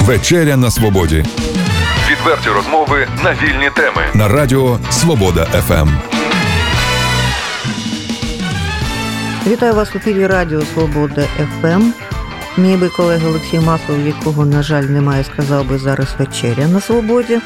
[0.00, 1.24] Вечеря на свободі.
[2.10, 5.88] Відверті розмови на вільні теми на Радіо Свобода ФМ.
[9.46, 11.22] Вітаю вас у ефірі Радіо Свобода
[11.62, 11.82] ФМ.
[12.58, 17.40] Мій би колега Олексій Маслов, якого, на жаль, немає, сказав би зараз вечеря на свободі.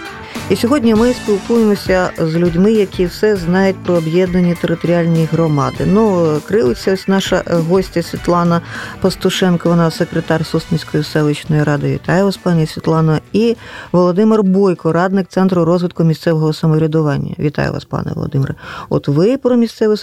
[0.50, 5.86] І сьогодні ми спілкуємося з людьми, які все знають про об'єднані територіальні громади.
[5.86, 8.60] Ну, крилиться ось наша гостя Світлана
[9.00, 11.94] Пастушенко, вона секретар Сосницької селищної ради.
[11.94, 13.18] Вітаю вас, пані Світлано.
[13.32, 13.56] І
[13.92, 17.34] Володимир Бойко, радник центру розвитку місцевого самоврядування.
[17.38, 18.54] Вітаю вас, пане Володимире.
[18.88, 19.96] От ви про місцеве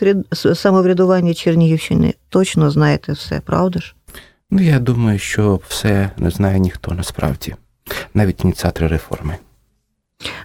[0.55, 3.95] самоврядування Чернігівщини точно знаєте все, правда ж?
[4.51, 7.55] Ну, я думаю, що все не знає ніхто насправді,
[8.13, 9.35] навіть ініціатори реформи.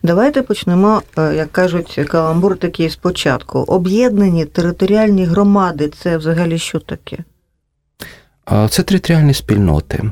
[0.03, 3.59] Давайте почнемо, е, як кажуть, каламбур такий спочатку.
[3.59, 7.19] Об'єднані територіальні громади це взагалі що таке?
[8.71, 10.03] Це територіальні спільноти.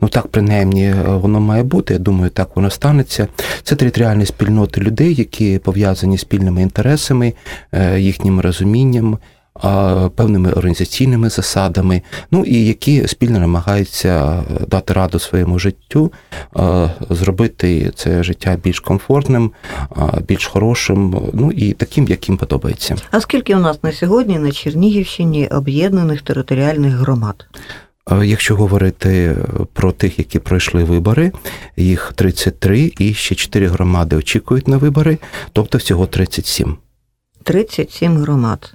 [0.00, 1.94] Ну так, принаймні, е, воно має бути.
[1.94, 3.28] Я думаю, так воно станеться.
[3.62, 7.34] Це територіальні спільноти людей, які пов'язані спільними інтересами,
[7.72, 9.18] е, їхнім розумінням,
[10.16, 16.12] певними організаційними засадами, ну і які спільно намагаються дати раду своєму життю,
[17.10, 19.50] зробити це життя більш комфортним,
[20.28, 22.96] більш хорошим, ну і таким, яким подобається.
[23.10, 27.46] А скільки у нас на сьогодні на Чернігівщині об'єднаних територіальних громад?
[28.24, 29.36] Якщо говорити
[29.72, 31.32] про тих, які пройшли вибори,
[31.76, 35.18] їх 33 і ще 4 громади очікують на вибори,
[35.52, 36.76] тобто всього 37.
[37.42, 38.74] 37 громад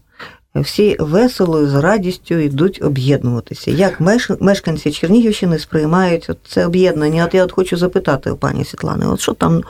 [0.61, 3.71] всі весело і з радістю йдуть об'єднуватися.
[3.71, 4.01] Як
[4.39, 7.25] мешканці Чернігівщини сприймають це об'єднання?
[7.25, 9.63] От я от хочу запитати у пані Світлани, от що там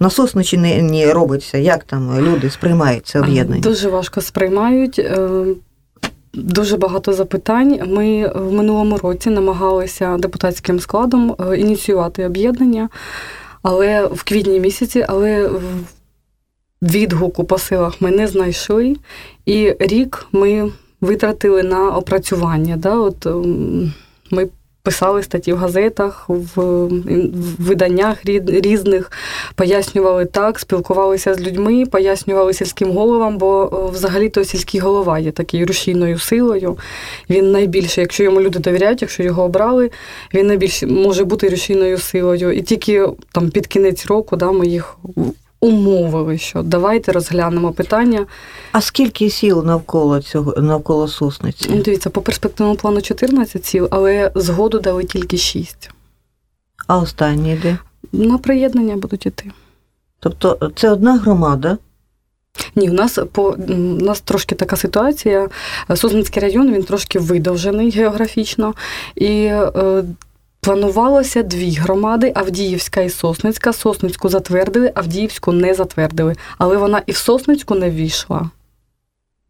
[0.00, 1.58] на Сосничині робиться?
[1.58, 3.62] Як там люди сприймають це об'єднання?
[3.62, 4.98] Дуже важко сприймають.
[4.98, 5.28] Е,
[6.34, 7.80] дуже багато запитань.
[7.86, 12.88] Ми в минулому році намагалися депутатським складом е, ініціювати об'єднання,
[13.62, 15.50] але в квітні місяці, але
[16.82, 18.96] відгуку по силах ми не знайшли,
[19.46, 22.76] і рік ми витратили на опрацювання.
[22.76, 22.94] Да?
[22.94, 23.26] От
[24.30, 24.48] Ми
[24.84, 26.88] писали статті в газетах, в
[27.58, 29.12] виданнях різних,
[29.54, 36.18] пояснювали так, спілкувалися з людьми, пояснювали сільським головам, бо взагалі-то сільський голова є такою рушійною
[36.18, 36.78] силою.
[37.30, 39.90] Він найбільше, якщо йому люди довіряють, якщо його обрали,
[40.34, 42.52] він найбільше може бути рушійною силою.
[42.52, 44.96] І тільки там під кінець року да, ми їх
[45.64, 48.26] умовили, що давайте розглянемо питання.
[48.72, 51.70] А скільки сіл навколо цього навколо сосниці?
[51.70, 55.90] Ну, дивіться, по перспективному плану 14 сіл, але згоду дали тільки 6.
[56.86, 57.78] А останні де?
[58.12, 59.50] На приєднання будуть іти.
[60.20, 61.78] Тобто це одна громада?
[62.76, 65.48] Ні, у нас по у нас трошки така ситуація.
[65.94, 68.74] Сосницький район він трошки видовжений географічно.
[69.14, 70.04] І е,
[70.64, 73.72] Планувалося дві громади Авдіївська і Сосницька.
[73.72, 76.34] Сосницьку затвердили, Авдіївську не затвердили.
[76.58, 78.50] Але вона і в Сосницьку не ввійшла.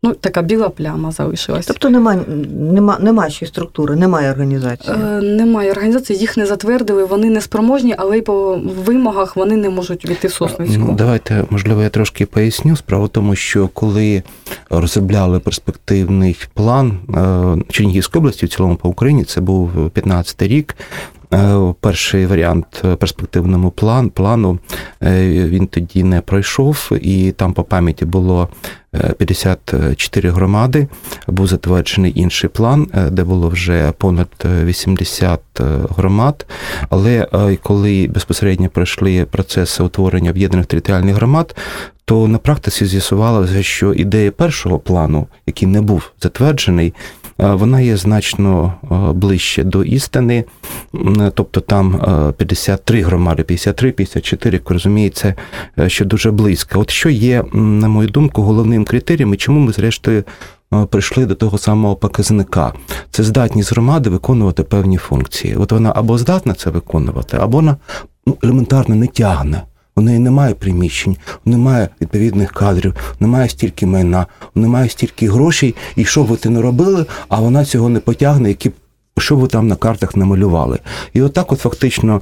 [0.04, 1.66] Ну, така біла пляма залишилась.
[1.66, 2.20] Тобто немає
[2.59, 4.97] нема, нема ще структури, немає організації?
[4.97, 9.70] Е, Немає організації, їх не затвердили, вони не спроможні, але й по вимогах вони не
[9.70, 10.84] можуть війти в Сосницьку.
[10.88, 12.76] Ну, Давайте, можливо, я трошки поясню.
[12.76, 14.22] Справа в тому, що коли
[14.70, 16.98] розробляли перспективний план
[17.69, 20.76] е, Чернігівської області в цілому по Україні, це був 15-й рік.
[21.32, 24.58] Е, перший варіант перспективному план, плану
[25.02, 28.48] е, він тоді не пройшов, і там по пам'яті було
[29.18, 30.88] 54 громади.
[31.26, 35.40] Був затверджений інший план, е, де було вже понад 80
[35.96, 36.46] громад.
[36.90, 37.26] Але
[37.62, 41.56] коли безпосередньо пройшли процеси утворення об'єднаних територіальних громад,
[42.04, 46.94] то на практиці з'ясувалося, що ідея першого плану, який не був затверджений,
[47.38, 48.74] вона є значно
[49.14, 50.44] ближче до істини,
[51.34, 52.00] тобто там
[52.36, 55.34] 53 громади, 53, 54, як розуміється,
[55.78, 56.80] е, що дуже близько.
[56.80, 60.24] От що є, на мою думку, головним критерієм, і чому ми, зрештою,
[60.90, 62.72] прийшли до того самого показника.
[63.10, 65.56] Це здатність громади виконувати певні функції.
[65.56, 67.76] От вона або здатна це виконувати, або вона
[68.26, 69.62] ну, елементарно не тягне.
[69.96, 76.25] У неї немає приміщень, немає відповідних кадрів, немає стільки майна, немає стільки грошей, і що
[76.25, 78.70] б ви ти не робили, а вона цього не потягне, які
[79.19, 80.79] що ви там на картах намалювали.
[81.12, 82.20] І отак, от фактично,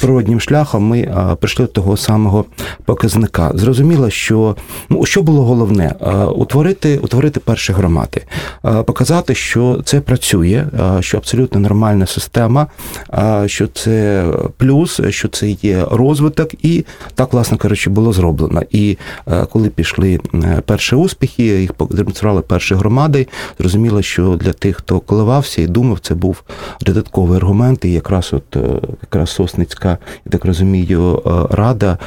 [0.00, 2.44] природнім шляхом ми прийшли до того самого
[2.84, 3.52] показника.
[3.54, 4.56] Зрозуміло, що
[4.88, 5.94] ну що було головне
[6.34, 8.22] утворити утворити перші громади,
[8.62, 10.66] показати, що це працює,
[11.00, 12.66] що абсолютно нормальна система,
[13.46, 14.24] що це
[14.56, 16.84] плюс, що це є розвиток, і
[17.14, 18.62] так, власне кажучи, було зроблено.
[18.70, 18.98] І
[19.50, 20.20] коли пішли
[20.66, 23.26] перші успіхи, їх продемонстрували перші громади.
[23.58, 26.42] Зрозуміло, що для тих, хто коливався і думав, це був
[26.80, 28.56] додатковий аргумент, і якраз от
[29.02, 29.61] якраз сосни.
[29.62, 31.98] Сосницька, я так розумію, рада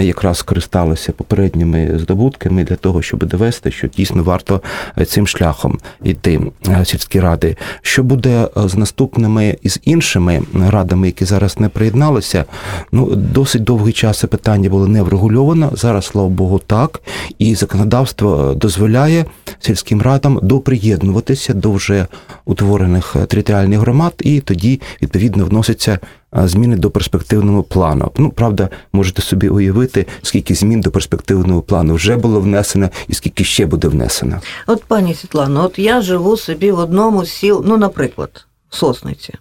[0.00, 4.60] якраз скористалася попередніми здобутками для того, щоб довести, що дійсно варто
[5.06, 6.40] цим шляхом йти
[6.84, 7.56] сільські ради.
[7.82, 12.44] Що буде з наступними і з іншими радами, які зараз не приєдналися?
[12.92, 15.70] Ну досить довгий час це питання було не врегульовано.
[15.74, 17.00] Зараз, слава Богу, так
[17.38, 19.24] і законодавство дозволяє
[19.60, 22.06] сільським радам доприєднуватися до вже
[22.44, 25.98] утворених територіальних громад, і тоді відповідно вносяться
[26.32, 28.12] зміни до перспективного плану.
[28.16, 33.44] Ну правда, можете собі уявити, скільки змін до перспективного плану вже було внесено, і скільки
[33.44, 34.40] ще буде внесено.
[34.66, 39.34] От пані Світлано, от я живу собі в одному з сіл, ну, наприклад, Сосниці.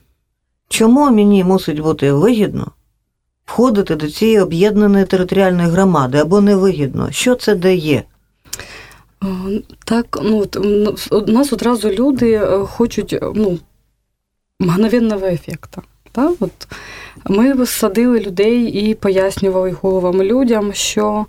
[0.70, 2.72] Чому мені мусить бути вигідно
[3.46, 7.12] входити до цієї об'єднаної територіальної громади або невигідно?
[7.12, 8.04] Що це дає?
[9.86, 10.46] Так, ну
[11.12, 13.60] у нас одразу люди е, хочуть ну,
[14.60, 15.82] мгновенного ефекту.
[16.12, 16.32] Так?
[16.40, 16.68] От
[17.26, 21.26] Ми садили людей і пояснювали головами людям, що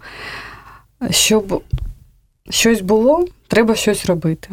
[1.10, 1.62] щоб
[2.50, 4.48] щось було, треба щось робити.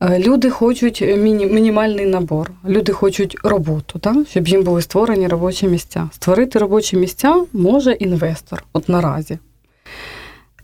[0.00, 4.16] Е, люди хочуть міні, мінімальний набор, люди хочуть роботу, так?
[4.30, 6.08] щоб їм були створені робочі місця.
[6.12, 9.38] Створити робочі місця може інвестор, от наразі.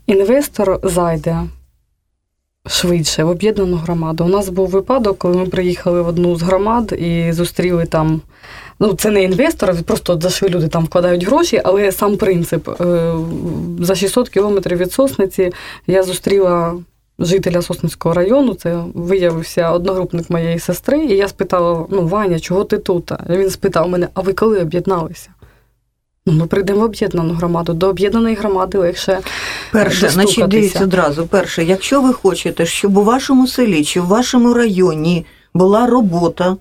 [0.07, 1.43] Інвестор зайде
[2.67, 4.25] швидше в об'єднану громаду.
[4.25, 8.21] У нас був випадок, коли ми приїхали в одну з громад і зустріли там.
[8.79, 13.13] Ну, це не інвестори, просто зайшли люди там вкладають гроші, але сам принцип е,
[13.79, 15.51] за 600 кілометрів від Сосниці
[15.87, 16.75] я зустріла
[17.19, 18.53] жителя Сосницького району.
[18.53, 21.05] Це виявився одногрупник моєї сестри.
[21.05, 23.11] І я спитала: ну, Ваня, чого ти тут?
[23.29, 25.29] Він спитав мене: а ви коли об'єдналися?
[26.27, 27.73] Ну, Ми прийдемо в об'єднану громаду.
[27.73, 29.19] До об'єднаної громади легше.
[29.71, 31.27] Перше, значить, дивіться одразу.
[31.27, 36.57] Перше, якщо ви хочете, щоб у вашому селі чи в вашому районі була робота,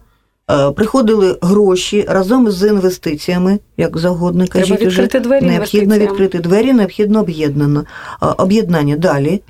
[0.51, 6.39] е, приходили гроші разом з інвестиціями, як завгодно кажіть, Треба відкрити вже, двері необхідно відкрити
[6.39, 7.85] двері, необхідно об'єднано.
[8.39, 9.43] Об'єднання далі.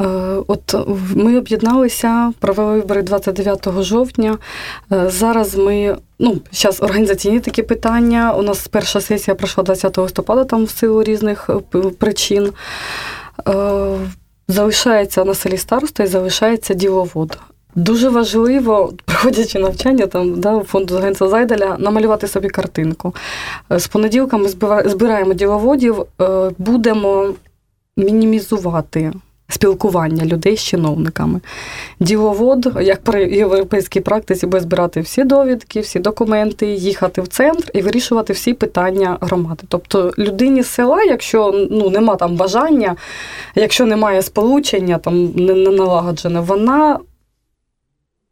[0.00, 0.06] Е,
[0.46, 0.74] от
[1.14, 4.38] ми об'єдналися, провели вибори 29 жовтня.
[4.92, 8.34] Е, зараз ми ну, зараз організаційні такі питання.
[8.34, 12.52] У нас перша сесія пройшла 20 листопада, там в силу різних е, причин.
[14.48, 17.38] Залишається на селі староста і залишається діловод.
[17.74, 23.14] Дуже важливо, проходячи навчання там да, фонду Генса Зайдаля, намалювати собі картинку.
[23.70, 24.48] З понеділка ми
[24.84, 26.04] збираємо діловодів,
[26.58, 27.34] будемо
[27.96, 29.12] мінімізувати
[29.48, 31.40] спілкування людей з чиновниками.
[32.00, 37.82] Діловод, як при європейській практиці, буде збирати всі довідки, всі документи, їхати в центр і
[37.82, 39.64] вирішувати всі питання громади.
[39.68, 42.96] Тобто людині з села, якщо ну, нема там бажання,
[43.54, 46.98] якщо немає сполучення, там не налагоджене, вона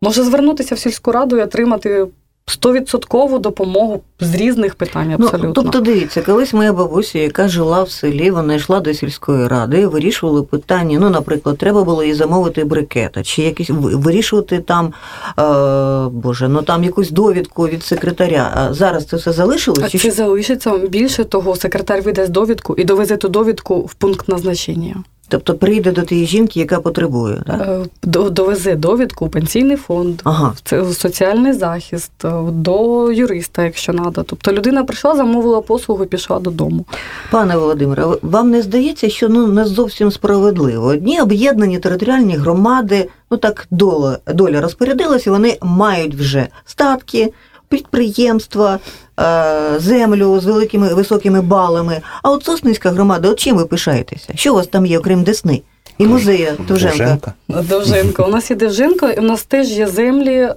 [0.03, 2.06] може звернутися в сільську раду і отримати
[2.47, 5.15] стовідсоткову допомогу з різних питань.
[5.19, 5.49] Ну, абсолютно.
[5.49, 9.81] Ну, Тобто, дивіться, колись моя бабуся, яка жила в селі, вона йшла до сільської ради,
[9.81, 10.99] і вирішували питання.
[11.00, 14.93] Ну, наприклад, треба було їй замовити брикета, чи якісь вирішувати там,
[15.39, 18.53] е, боже, ну там якусь довідку від секретаря.
[18.55, 19.91] А зараз це все залишилось?
[19.91, 24.94] Чи це залишиться більше того, секретар видасть довідку і довезе ту довідку в пункт назначення.
[25.32, 27.61] Тобто прийде до тієї жінки, яка потребує, так?
[27.61, 27.87] Е,
[28.31, 30.55] довезе довідку пенсійний фонд, ага.
[30.73, 34.25] в соціальний захист, е, до юриста, якщо треба.
[34.26, 36.84] Тобто людина прийшла, замовила послугу, пішла додому.
[37.31, 40.86] Пане Володимире, вам не здається, що ну не зовсім справедливо?
[40.86, 47.32] Одні об'єднані територіальні громади, ну так доля, доля розпорядилася, вони мають вже статки
[47.72, 48.79] підприємства,
[49.20, 52.00] е, землю з великими високими балами.
[52.22, 54.32] А от Сосницька громада, от чим ви пишаєтеся?
[54.34, 55.62] Що у вас там є, окрім Десни?
[55.98, 57.32] І музея Довженка.
[57.48, 58.24] Довженка.
[58.24, 60.34] У нас є Довженка, і у нас теж є землі.
[60.34, 60.55] Е,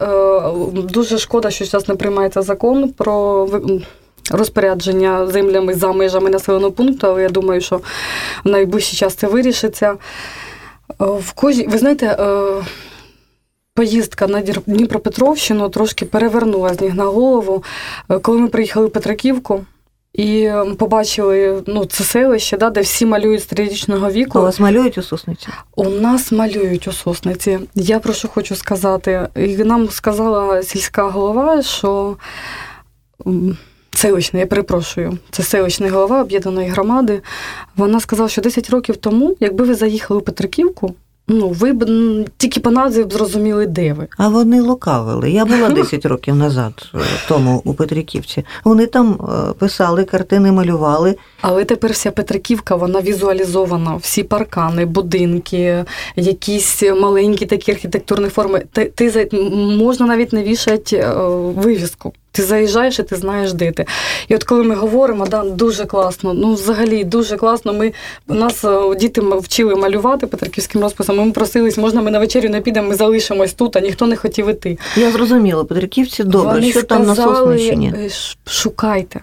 [0.74, 3.48] дуже шкода, що зараз не приймається закон про
[4.32, 7.82] розпорядження землями за межами населеного пункту, але я думаю, що
[8.44, 9.92] в найближчий час це вирішиться.
[9.92, 9.96] Е,
[11.00, 12.18] в кожній, ви знаєте,
[13.78, 17.64] Поїздка на Дніпропетровщину трошки перевернула з ніг на голову.
[18.10, 19.66] Е, коли ми приїхали в Петриківку
[20.14, 24.40] і побачили ну, це селище, да, де всі малюють стрічного віку.
[24.40, 25.48] У вас малюють у сосниці?
[25.76, 27.60] У нас малюють у сосниці.
[27.76, 29.28] Я про що хочу сказати.
[29.36, 32.16] І Нам сказала сільська голова, що
[33.96, 37.22] селищна, я перепрошую, це селищний голова об'єднаної громади.
[37.76, 40.96] Вона сказала, що 10 років тому, якби ви заїхали у Петриківку.
[41.28, 41.86] Ну, ви б
[42.38, 44.08] тільки по назві б зрозуміли, де ви.
[44.18, 45.32] А вони лукавили.
[45.32, 48.46] Я була 10 років назад, е, тому у Петриківці.
[48.64, 51.16] Вони там е, писали картини, малювали.
[51.42, 58.64] Але тепер вся Петриківка, вона візуалізована, всі паркани, будинки, якісь маленькі такі архітектурні форми.
[58.72, 59.30] Ти, ти
[59.78, 61.14] можна навіть не вішати е,
[61.56, 62.14] вивіску.
[62.36, 63.86] Ти заїжджаєш і ти знаєш, де ти.
[64.28, 67.74] І от коли ми говоримо, да, дуже класно, ну взагалі дуже класно.
[67.74, 67.94] Ми
[68.28, 71.18] нас е, діти вчили малювати петриківським розписом.
[71.18, 74.50] Ми просились, можна ми на вечерю не підемо, ми залишимось тут, а ніхто не хотів
[74.50, 74.78] іти.
[74.96, 77.94] Я зрозуміла, Петриківці добре, Вони що там на сказали, Соснищині?
[78.06, 79.22] е, ш- Шукайте.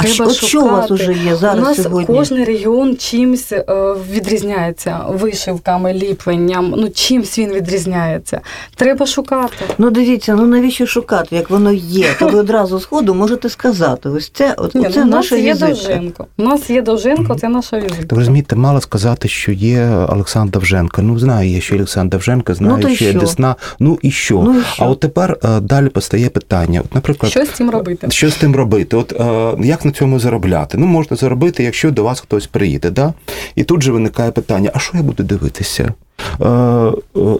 [0.00, 2.16] А Треба от що у вас уже є зараз У нас сьогодні?
[2.16, 3.64] кожен регіон чимсь е,
[4.12, 6.74] відрізняється вишивками, ліпленням.
[6.76, 8.40] Ну чимсь він відрізняється.
[8.76, 9.56] Треба шукати.
[9.78, 12.06] Ну дивіться, ну навіщо шукати, як воно є?
[12.18, 14.08] То ви одразу сходу можете сказати.
[14.08, 15.54] Ось це, от, Ні, оце ну, наша є.
[15.54, 16.26] Довженко.
[16.38, 18.06] У нас є Довженко, це наша візитка.
[18.10, 21.02] Ви розумієте, мало сказати, що є Олександр Довженко.
[21.02, 23.12] Ну, знаю я, що Олександр Довженко, знаю, Ну, що є?
[23.12, 23.56] Десна.
[23.78, 24.42] Ну і що?
[24.42, 24.84] Ну і що?
[24.84, 26.80] А от тепер е, далі постає питання.
[26.84, 28.06] От, наприклад, Що з цим робити?
[28.10, 28.96] Що з тим робити?
[28.96, 30.78] От е, як на цьому заробляти?
[30.78, 32.90] Ну, можна заробити, якщо до вас хтось приїде.
[32.90, 33.14] Да?
[33.54, 35.94] І тут же виникає питання: а що я буду дивитися?
[36.40, 36.92] Е, е,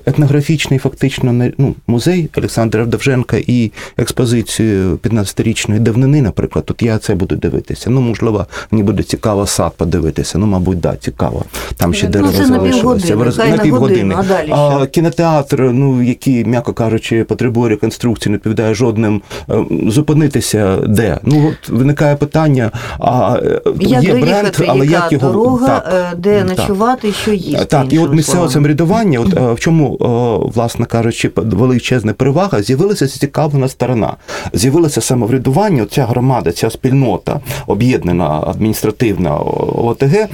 [0.07, 7.37] етнографічний фактично ну, музей Олександра Довженка і експозицію 15-річної давнини, наприклад, тут я це буду
[7.37, 7.91] дивитися.
[7.91, 10.39] Ну, можливо, мені буде цікаво сад подивитися.
[10.39, 11.45] Ну, мабуть, да, цікаво.
[11.77, 13.17] Там ще Ну, дерева це на залишилося.
[13.63, 20.77] півгодини, годину, а кінотеатр, ну який, м'яко кажучи, потребує реконструкції, не відповідає жодним е, зупинитися
[20.77, 21.19] де.
[21.23, 23.41] Ну от виникає питання, а
[23.81, 26.59] Як є бренд, але як його дорога, так, де так.
[26.59, 27.65] ночувати, що їсти.
[27.65, 28.49] Так, і от місцеве.
[28.71, 34.17] Самоврядування, от е, в чому, е, власне кажучи, величезна перевага, з'явилася зацікавлена сторона.
[34.53, 40.29] З'явилося самоврядування, ця громада, ця спільнота, об'єднана адміністративна ОТГ, е,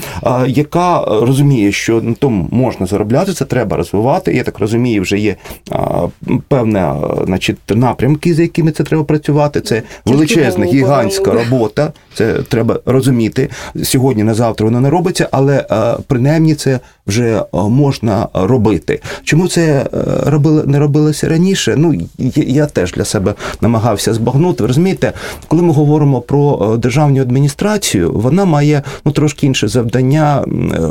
[0.46, 4.34] яка розуміє, що на тому можна заробляти, це треба розвивати.
[4.34, 5.36] Я так розумію, вже є
[5.72, 5.78] е,
[6.48, 9.60] певна е, значить, напрямки, за якими це треба працювати.
[9.60, 11.92] Це величезна, гігантська робота.
[12.14, 13.48] Це треба розуміти.
[13.82, 15.64] Сьогодні на завтра воно не робиться, але
[16.06, 17.44] принаймні це вже е,
[18.34, 19.00] робити.
[19.24, 19.86] Чому це е,
[20.26, 21.74] робили, не робилося раніше?
[21.76, 21.94] Ну
[22.36, 24.62] я, теж для себе намагався збагнути.
[24.62, 25.12] Ви розумієте,
[25.48, 30.44] коли ми говоримо про е, державну адміністрацію, вона має ну трошки інше завдання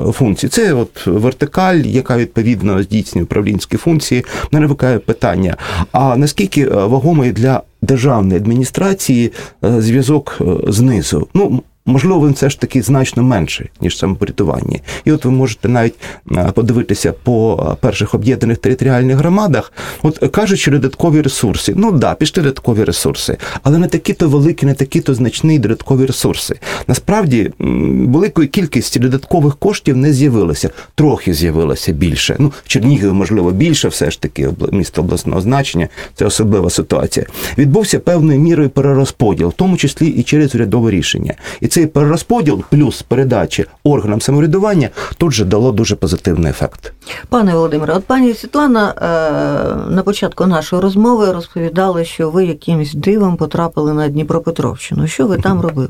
[0.07, 0.47] е, функцій.
[0.47, 4.25] Це от вертикаль, яка відповідно здійснює управлінські функції.
[4.51, 5.57] Не виникає питання.
[5.91, 11.27] А наскільки вагомий для державної адміністрації зв'язок знизу?
[11.33, 14.79] Ну Можливо, він все ж таки значно менший, ніж самоврядування.
[15.05, 15.93] І от ви можете навіть
[16.31, 19.73] е, подивитися по е, перших об'єднаних територіальних громадах.
[20.03, 21.73] От е, кажуть, що додаткові ресурси.
[21.75, 26.05] Ну да, пішли додаткові ресурси, але не такі то великі, не такі то значні додаткові
[26.05, 26.55] ресурси.
[26.87, 30.69] Насправді великої кількості додаткових коштів не з'явилося.
[30.95, 32.35] Трохи з'явилося більше.
[32.39, 35.87] Ну, Чернігів, можливо, більше, все ж таки місто обласного значення.
[36.15, 37.25] Це особлива ситуація.
[37.57, 41.33] Відбувся певною мірою перерозподіл, в тому числі і через урядове рішення.
[41.61, 46.93] І цей перерозподіл плюс передачі органам самоврядування тут же дало дуже позитивний ефект.
[47.29, 53.37] Пане Володимире, от пані Світлана е, на початку нашої розмови розповідала, що ви якимось дивом
[53.37, 55.07] потрапили на Дніпропетровщину.
[55.07, 55.89] Що ви там робили?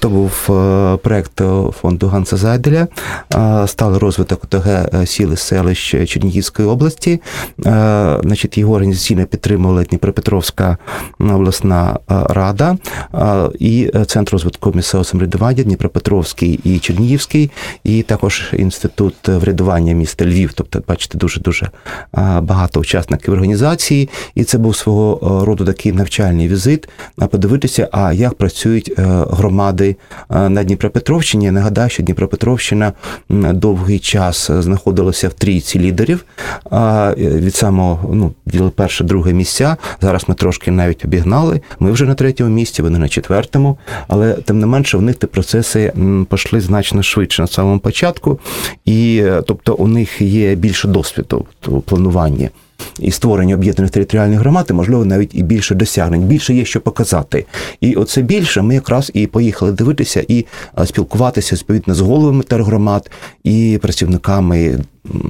[0.00, 1.42] То був е, проект
[1.80, 2.88] фонду Ганса Зайделя,
[3.66, 7.20] сталий розвиток ОТГ е, сіл і селищ Чернігівської області.
[8.22, 10.76] Значить, його організаційно підтримувала Дніпропетровська
[11.18, 12.76] обласна рада
[13.58, 17.50] і Центр розвитку місцевого самоврядування Дніпропетровський і Чернігівський,
[17.84, 20.52] і також інститут врядування міста Львів.
[20.54, 21.70] Тобто, бачите, дуже дуже
[22.42, 26.88] багато учасників організації, і це був свого е, роду такий навчальний візит.
[27.30, 29.96] Подивитися, а як працюють е, громади
[30.30, 31.44] е, на Дніпропетровщині.
[31.44, 32.92] Я нагадаю, що Дніпропетровщина
[33.28, 36.24] довгий час знаходилася в трійці лідерів.
[37.16, 39.76] Від самого ну, перше, друге місця.
[40.00, 41.60] Зараз ми трошки навіть обігнали.
[41.78, 43.78] Ми вже на третьому місці, вони на четвертому.
[44.08, 45.92] Але тим не менше, в них ті процеси
[46.30, 48.38] пішли значно швидше на самому початку,
[48.84, 52.50] і е, тобто у них є більше досвіду у плануванні.
[52.98, 57.46] І створення об'єднаних територіальних громад, і, можливо, навіть і більше досягнень, більше є що показати.
[57.80, 63.10] І оце більше ми якраз і поїхали дивитися і а, спілкуватися відповідно з головами тергромад
[63.44, 64.78] і працівниками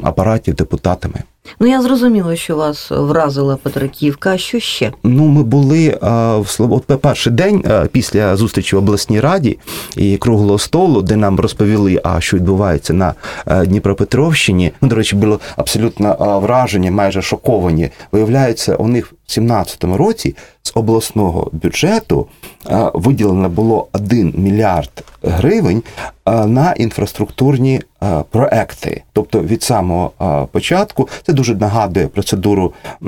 [0.03, 1.23] апаратів, депутатами.
[1.61, 4.31] Ну я зрозуміла, що вас вразила Петриківка.
[4.31, 4.93] А що ще?
[5.03, 9.59] Ну, ми були а, в Слоб- от перший день а, після зустрічі в обласній раді
[9.97, 13.15] і круглого столу, де нам розповіли, а що відбувається на
[13.45, 14.73] а, Дніпропетровщині.
[14.81, 17.91] Ну, до речі, було абсолютно враження, майже шоковані.
[18.13, 20.37] Виявляється, у них в 17-му році
[20.71, 22.27] з обласного бюджету
[22.95, 25.83] виділено було 1 мільярд гривень
[26.27, 27.81] на інфраструктурні
[28.31, 29.03] проекти.
[29.13, 30.13] Тобто від самого
[30.53, 32.73] початку це дуже нагадує процедуру
[33.03, 33.07] е,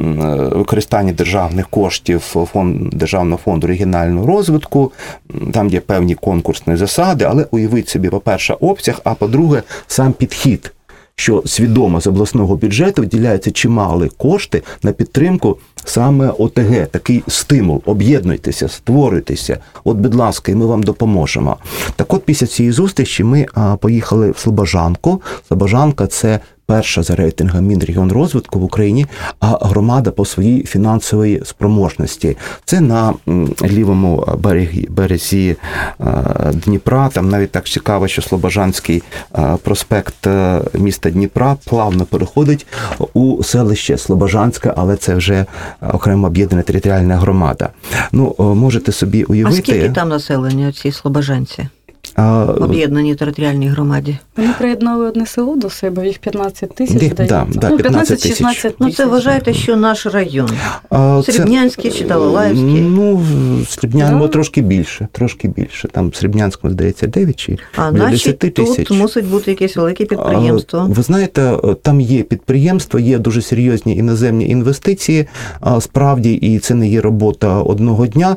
[0.53, 4.93] використання державних коштів фонд державного фонду регіонального розвитку.
[5.53, 10.73] Там є певні конкурсні засади, але уявіть собі, по-перше, обсяг, а по-друге, сам підхід.
[11.17, 17.83] Що свідомо з обласного бюджету виділяються чимали кошти на підтримку саме ОТГ, такий стимул.
[17.87, 19.59] Об'єднуйтеся, створюйтеся.
[19.85, 21.57] От, будь ласка, і ми вам допоможемо.
[21.97, 23.47] Так, от після цієї зустрічі ми
[23.81, 25.23] поїхали в Слобожанку.
[25.49, 26.41] Слобожанка це
[26.73, 29.07] перша за рейтингом Мінрегіон розвитку в Україні,
[29.41, 32.37] а громада по своїй фінансовій спроможності.
[32.65, 33.15] Це на
[33.63, 35.57] лівому берегі, березі
[36.01, 36.05] е,
[36.53, 37.09] Дніпра.
[37.09, 39.03] Там навіть так цікаво, що Слобожанський
[39.35, 42.67] е, проспект е, міста Дніпра плавно переходить
[43.13, 45.47] у селище Слобожанське, але це вже
[45.93, 47.69] окремо об'єднана територіальна громада.
[48.13, 49.59] Ну можете собі уявити.
[49.59, 51.69] А скільки там населення у цій Слобожанці?
[52.61, 54.19] Об'єднаній територіальній громаді.
[54.37, 57.13] Вони приєднали одне село до себе, їх 15 тисяч.
[57.17, 58.77] Да, да, ну, 15 16 тисяч.
[58.79, 60.51] Ну, це вважаєте, що наш район.
[61.25, 62.81] Срібнянський чи Талалаївський?
[62.81, 63.23] Ну,
[63.69, 64.33] Срібнянському да.
[64.33, 65.89] трошки більше, трошки більше.
[65.89, 68.89] Там в Срібнянському, здається, 9 чи а, 10 тисяч.
[68.89, 70.87] Тут мусить бути якесь велике підприємство.
[70.89, 75.27] Ви знаєте, там є підприємство, є дуже серйозні іноземні інвестиції,
[75.81, 78.37] справді, і це не є робота одного дня.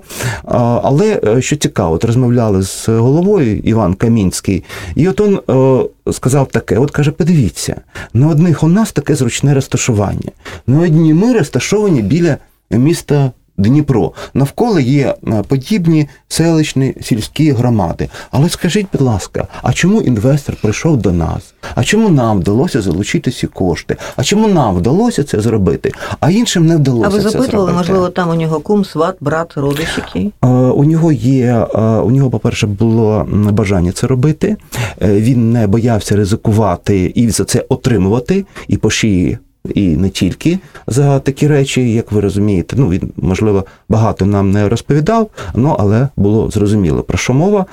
[0.83, 4.63] Але е, що цікаво, от розмовляли з головою Іван Камінський,
[4.95, 7.81] і от він е, сказав таке: от каже, подивіться,
[8.13, 10.31] на одних у нас таке зручне розташування,
[10.67, 12.37] на одні ми розташовані біля
[12.71, 14.11] міста Дніпро.
[14.33, 18.09] Навколо є е, подібні селищні сільські громади.
[18.31, 21.53] Але скажіть, будь ласка, а чому інвестор прийшов до нас?
[21.75, 23.97] А чому нам вдалося залучити ці кошти?
[24.15, 25.91] А чому нам вдалося це зробити?
[26.19, 27.07] А іншим не вдалося.
[27.07, 27.77] А ви запитували, це зробити?
[27.77, 30.33] можливо, там у нього кум, сват, брат, родич який?
[30.43, 34.57] Е, у нього є, е, у нього, по-перше, було бажання це робити.
[35.01, 39.37] Він не боявся ризикувати і за це отримувати, і по шиї
[39.75, 42.75] і не тільки за такі речі, як ви розумієте.
[42.79, 47.65] Ну, він, можливо, багато нам не розповідав, ну, але було зрозуміло про що мова.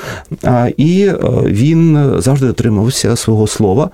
[0.76, 3.90] І е, він завжди дотримувався свого слова,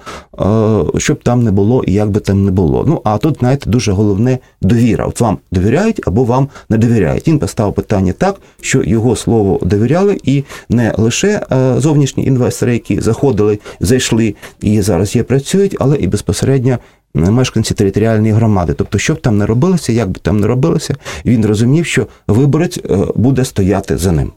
[0.96, 2.84] е, щоб там не було і як би там не було.
[2.86, 5.06] Ну, а тут, знаєте, дуже головне довіра.
[5.06, 7.28] От вам довіряють або вам не довіряють.
[7.28, 13.00] Він поставив питання так, що його слово довіряли, і не лише е, зовнішні інвестори, які
[13.00, 16.78] заходили, зайшли і зараз є працюють, але і безпосередньо
[17.14, 18.74] мешканці територіальної громади.
[18.76, 20.94] Тобто, що б там не робилося, як би там не робилося,
[21.24, 24.32] він розумів, що виборець е, буде стояти за ним.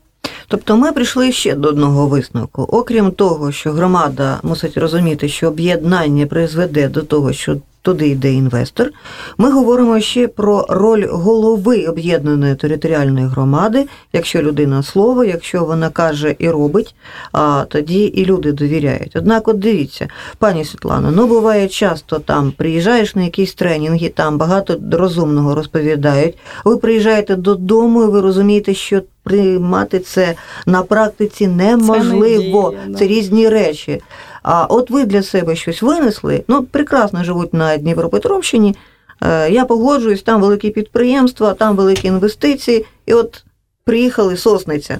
[0.48, 2.62] Тобто ми прийшли ще до одного висновку.
[2.62, 8.91] Окрім того, що громада мусить розуміти, що об'єднання призведе до того, що туди йде інвестор.
[9.38, 16.36] Ми говоримо ще про роль голови об'єднаної територіальної громади, якщо людина слово, якщо вона каже
[16.39, 16.96] і робить,
[17.32, 19.15] а тоді і люди довіряють.
[19.15, 24.80] Однак, от дивіться, пані Світлано, ну буває часто там приїжджаєш на якісь тренінги, там багато
[24.91, 26.38] розумного розповідають.
[26.65, 32.74] Ви приїжджаєте додому, і ви розумієте, що приймати це на практиці неможливо.
[32.88, 34.02] Це, це різні речі.
[34.43, 38.75] А от ви для себе щось винесли, ну прекрасно живуть на Дніпропетровщині.
[39.21, 43.43] Е, я погоджуюсь, там великі підприємства, там великі інвестиції, і от
[43.84, 44.99] приїхали сосниця.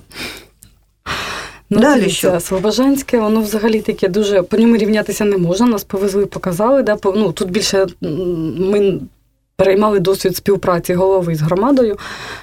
[1.69, 2.39] Ну, Далі що?
[2.39, 5.67] Слобожанське, воно взагалі таке дуже по ньому рівнятися не можна.
[5.67, 6.84] Нас повезли, показали.
[6.84, 6.97] Да?
[7.04, 8.99] Ну, Тут більше ми
[9.63, 11.97] переймали досвід співпраці голови з громадою,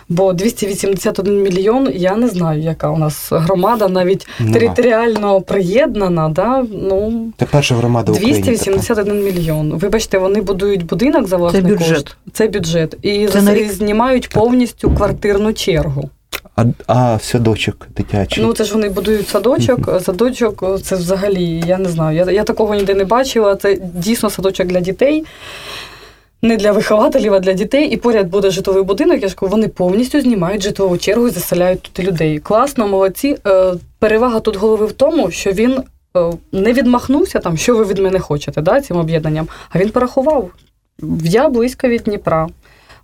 [0.09, 4.53] бо 281 мільйон, я не знаю, яка у нас громада, навіть Нема.
[4.53, 6.29] територіально приєднана.
[6.29, 6.65] Да?
[6.73, 9.73] Ну, Це перша громада 281 України, мільйон.
[9.79, 11.89] Вибачте, вони будують будинок за власний Це бюджет.
[11.89, 12.17] кошт.
[12.33, 12.97] Це бюджет.
[13.03, 13.73] І Це рік...
[13.73, 16.11] знімають повністю квартирну чергу.
[16.57, 18.45] А а садочок дитячий?
[18.45, 20.03] Ну це ж вони будують садочок.
[20.03, 22.17] Садочок це взагалі, я не знаю.
[22.17, 23.57] Я я такого ніде не бачила.
[23.57, 25.25] Це дійсно садочок для дітей
[26.43, 27.89] не для вихователів, а для дітей.
[27.89, 29.23] І поряд буде житловий будинок.
[29.23, 32.39] Я ж кажу, вони повністю знімають житлову чергу і заселяють тут людей.
[32.39, 33.37] Класно, молодці.
[33.47, 35.83] Е, перевага тут голови в тому, що він
[36.17, 39.49] е, не відмахнувся там, що ви від мене хочете, да, цим об'єднанням.
[39.71, 40.51] А він порахував.
[41.25, 42.49] Я близько від Дніпра.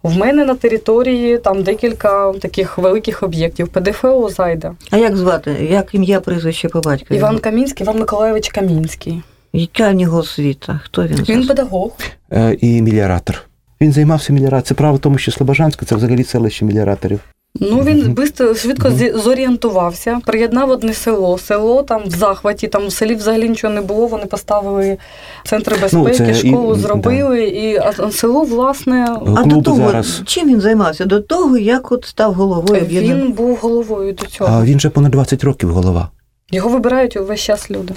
[0.03, 3.69] В мене на території там декілька таких великих об'єктів.
[3.69, 4.73] ПДФО зайде.
[4.91, 5.69] А як звати?
[5.71, 7.19] Як ім'я прізвище по батькові?
[7.19, 9.23] Іван Камінський, Іван Миколаївич Камінський.
[9.55, 10.81] Яка в нього освіта?
[10.85, 11.25] Хто він?
[11.29, 11.93] Він педагог.
[12.33, 13.43] Е, і міліоратор.
[13.81, 14.67] Він займався міліорацією.
[14.67, 17.21] Це право в тому, що Слобожанське це взагалі селище міліораторів.
[17.61, 21.39] Ну він бисто, швидко зорієнтувався, приєднав одне село.
[21.39, 24.07] Село там в захваті, там в селі взагалі нічого не було.
[24.07, 24.99] Вони поставили
[25.45, 27.43] центр ну, безпеки, ну, школу і, зробили, да.
[27.43, 30.23] і а село, власне, а до того зараз...
[30.27, 31.05] чим він займався?
[31.05, 32.87] До того, як от став головою?
[32.89, 34.51] Він був головою до цього.
[34.55, 36.09] А він вже понад 20 років голова.
[36.51, 37.95] Його вибирають увесь час люди.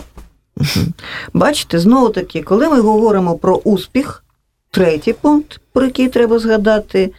[1.34, 4.24] Бачите, знову таки, коли ми говоримо про успіх,
[4.72, 7.12] третій пункт, про який треба згадати,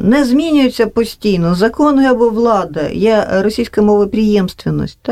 [0.00, 5.08] не змінюються постійно закони або влада, є російська мова приємственність.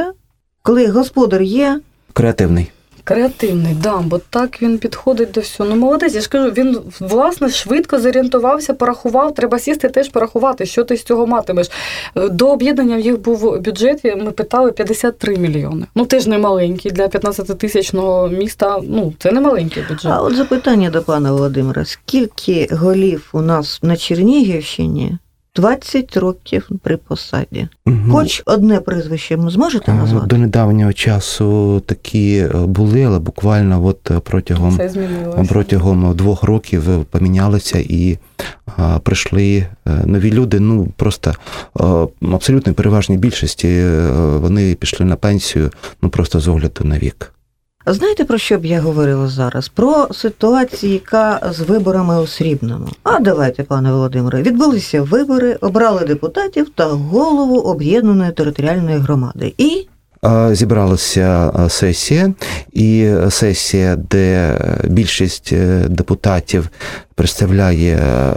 [0.62, 1.80] Коли господар є.
[2.12, 2.72] Креативний.
[3.04, 5.70] Креативний, да, бо так він підходить до всього.
[5.70, 9.34] Ну, молодець, я ж кажу, він власне швидко зорієнтувався, порахував.
[9.34, 11.70] Треба сісти теж порахувати, що ти з цього матимеш.
[12.14, 15.86] До об'єднання в їх був бюджет, ми питали 53 мільйони.
[15.94, 18.80] Ну теж не маленький для 15-тисячного міста.
[18.82, 20.12] Ну це не маленький бюджет.
[20.12, 25.18] А от запитання до пана Володимира: скільки голів у нас на Чернігівщині
[25.56, 27.68] 20 років при посаді.
[27.86, 30.26] Ну, Хоч одне прізвище ви зможете е, назвати?
[30.26, 34.80] До недавнього часу такі е, були, але буквально от е, протягом
[35.48, 38.18] протягом двох років помінялися і
[38.76, 39.66] а, прийшли
[40.04, 40.60] нові люди.
[40.60, 41.34] Ну просто
[42.32, 45.70] абсолютно переважній більшості вони пішли на пенсію,
[46.02, 47.33] ну просто з огляду на вік.
[47.86, 49.68] Знаєте, про що б я говорила зараз?
[49.68, 52.88] Про ситуацію, яка з виборами у Срібному.
[53.02, 59.54] А давайте, пане Володимире, відбулися вибори, обрали депутатів та голову об'єднаної територіальної громади.
[59.58, 59.88] І
[60.50, 62.34] Зібралася сесія,
[62.72, 66.68] і сесія, де більшість е, депутатів
[67.14, 68.32] представляє е,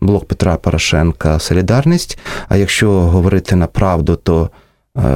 [0.00, 2.18] блок Петра Порошенка Солідарність.
[2.48, 4.50] А якщо говорити на правду, то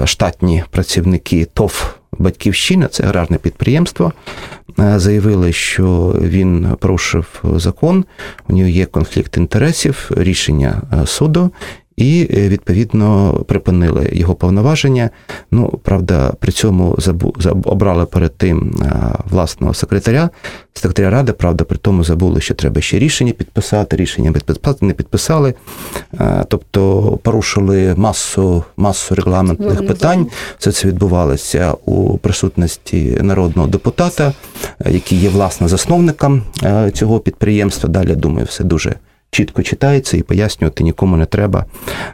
[0.05, 4.13] штатні працівники ТОВ Батьківщина, це аграрне підприємство,
[4.79, 8.05] е, заявили, що він порушив закон,
[8.49, 11.51] у нього є конфлікт інтересів, рішення е, суду.
[11.97, 15.11] І е, відповідно припинили його повноваження.
[15.51, 20.31] Ну правда, при цьому забу, обрали перед тим е, власного секретаря,
[20.75, 21.33] секретаря ради.
[21.33, 23.97] Правда, при тому забули, що треба ще рішення підписати.
[23.97, 25.55] Рішення підписати не підписали,
[26.21, 30.27] Е, тобто порушили масу масу регламентних питань.
[30.59, 34.33] Все це відбувалося у присутності народного депутата,
[34.91, 36.43] який є власне засновником
[36.93, 37.89] цього підприємства.
[37.89, 38.95] Далі я думаю, все дуже
[39.37, 41.65] чітко читається і пояснювати нікому не треба,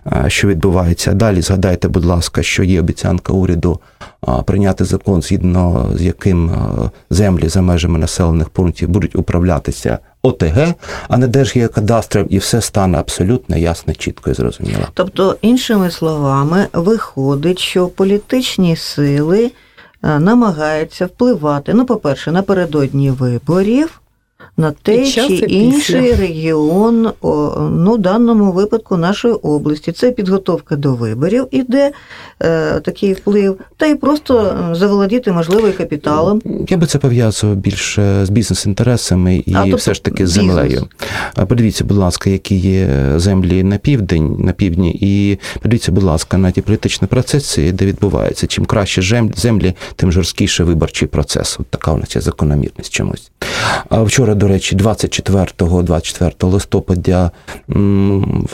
[0.07, 1.13] е, що відбувається.
[1.13, 3.81] Далі згадайте, будь ласка, що є обіцянка уряду
[4.47, 6.55] прийняти закон, згідно з яким е,
[7.11, 10.75] землі за межами населених пунктів будуть управлятися ОТГ,
[11.09, 14.83] а не Держгеокадастром, і все стане абсолютно ясно, чітко і зрозуміло.
[14.95, 19.53] тобто, іншими словами, виходить, що політичні сили
[20.05, 24.02] е, намагаються впливати, ну, по-перше, напередодні виборів.
[24.57, 25.47] На Під чи і після.
[25.47, 27.13] інший регіон,
[27.73, 29.93] ну, в даному випадку нашої області.
[29.93, 31.93] Це підготовка до виборів іде
[32.43, 36.43] е, такий вплив, та й просто е, заволодіти можливо і капіталом.
[36.69, 40.57] Я би це пов'язував більше з бізнес-інтересами і А, тобто все ж таки з бізнес.
[40.57, 40.87] землею.
[41.49, 46.51] Подивіться, будь ласка, які є землі на південь, на півдні, і подивіться, будь ласка, на
[46.51, 48.47] ті політичні процеси, де відбуваються.
[48.47, 51.57] Чим краще землі, тим жорсткіше виборчий процес.
[51.61, 53.31] От така у нас є закономірність чомусь.
[53.89, 57.31] А вчора, до речі, 24-24 листопада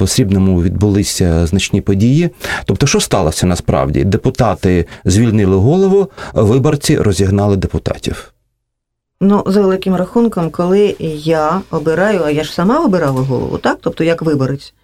[0.01, 2.31] в Срібному відбулися значні події.
[2.65, 4.05] Тобто, що сталося насправді?
[4.05, 8.33] Депутати звільнили голову, виборці розігнали депутатів.
[9.21, 13.79] Ну, за великим рахунком, коли я обираю, а я ж сама обирала голову, так?
[13.81, 14.75] Тобто як виборець.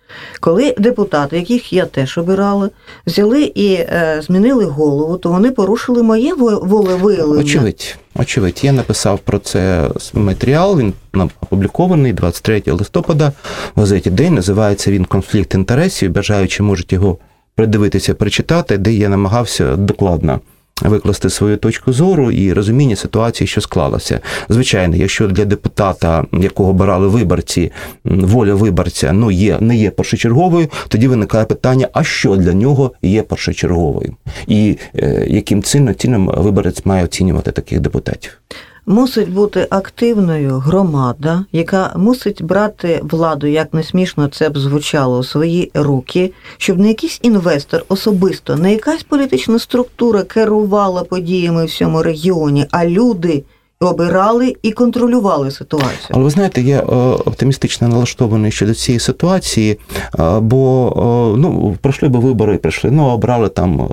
[0.40, 2.70] Коли депутати, яких я теж обирала,
[3.06, 7.40] взяли і е, змінили голову, то вони порушили моє во- волевиявлення.
[7.44, 8.60] Очевидь, очевидь.
[8.62, 10.78] Я написав про це матеріал.
[10.78, 13.32] Він нам опублікований 23 листопада
[13.74, 14.34] в газеті День.
[14.34, 16.12] Називається він Конфлікт інтересів.
[16.12, 17.18] Бажаючи можуть його
[17.54, 20.40] придивитися, прочитати, де я намагався докладно.
[20.82, 24.20] Викласти свою точку зору і розуміння ситуації, що склалася.
[24.48, 27.72] Звичайно, якщо для депутата, якого обирали виборці,
[28.04, 33.22] воля виборця ну є не є першочерговою, тоді виникає питання: а що для нього є
[33.22, 38.40] першочерговою, і е, яким чином, чином виборець має оцінювати таких депутатів?
[38.86, 45.24] Мусить бути активною громада, яка мусить брати владу, як не смішно це б звучало, у
[45.24, 52.02] свої руки, щоб не якийсь інвестор особисто, не якась політична структура керувала подіями в цьому
[52.02, 53.44] регіоні, а люди
[53.80, 56.10] обирали і контролювали ситуацію.
[56.10, 56.84] Але ви знаєте, я е,
[57.24, 59.78] оптимістично налаштований щодо цієї ситуації,
[60.18, 60.92] е, бо
[61.34, 63.88] е, ну пройшли би вибори, прийшли, ну обрали там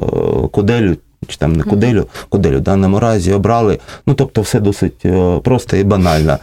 [0.52, 0.96] Куделю.
[1.28, 3.80] Чи там не куделю, куделю в даному разі обрали.
[4.08, 6.38] Ну тобто, все досить е, просто і банально.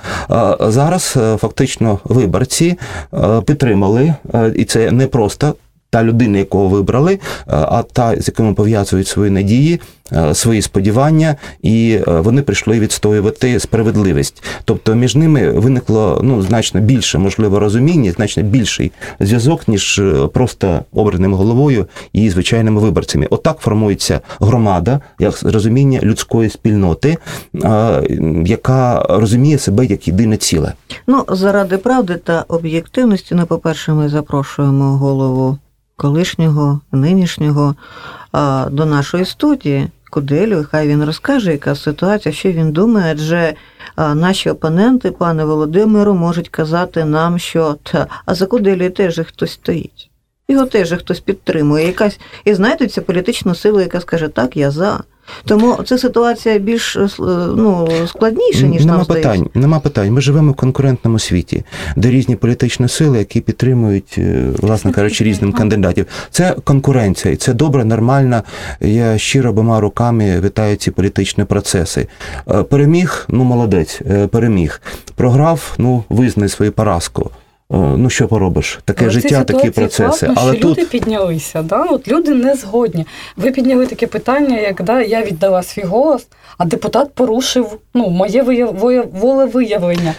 [0.60, 2.78] Зараз е, фактично виборці
[3.14, 4.14] е, підтримали,
[4.54, 5.54] і це не просто
[5.90, 9.80] та людина, якого вибрали, е, а та, з якими пов'язують свої надії,
[10.12, 14.42] е, свої сподівання, і е, вони прийшли відстоювати справедливість.
[14.64, 21.34] Тобто між ними виникло ну значно більше можливо розуміння, значно більший зв'язок, ніж просто обраним
[21.34, 23.26] головою і звичайними виборцями.
[23.30, 27.16] Отак формується громада, як розуміння людської спільноти,
[28.44, 30.72] яка розуміє себе як єдине ціле.
[31.06, 35.58] Ну, заради правди та об'єктивності, ну, по-перше, ми запрошуємо голову
[35.98, 37.74] колишнього, нинішнього
[38.70, 39.88] до нашої студії.
[40.10, 43.54] Куделю, хай він розкаже, яка ситуація, що він думає, адже
[44.14, 50.10] наші опоненти, пане Володимиру, можуть казати нам, що та, а за Куделю теж хтось стоїть.
[50.48, 51.86] Його теж хтось підтримує.
[51.86, 55.00] Якась і знайдеться політична сила, яка скаже, так, я за.
[55.44, 57.08] Тому ця ситуація більш е,
[57.56, 59.22] ну, складніша, ніж нема нам питань.
[59.22, 59.58] здається.
[59.58, 60.12] Нема питань.
[60.12, 61.64] Ми живемо в конкурентному світі,
[61.96, 66.06] де різні політичні сили, які підтримують, е, власне кажучи, різним кандидатів.
[66.30, 68.42] Це конкуренція, і це добре, нормально.
[68.80, 72.06] Я щиро обома руками вітаю ці політичні процеси.
[72.50, 74.80] Е, переміг, ну молодець, переміг.
[75.14, 77.30] Програв, ну визнай свою поразку.
[77.70, 78.80] Ну, що поробиш?
[78.84, 80.26] Таке Але життя, такі процеси.
[80.26, 81.62] Класно, Але що тут люди піднялися.
[81.62, 81.82] Да?
[81.82, 83.06] От люди не згодні.
[83.36, 86.26] Ви підняли таке питання, як да, я віддала свій голос,
[86.58, 88.42] а депутат порушив ну, моє
[89.12, 90.14] волевиявлення.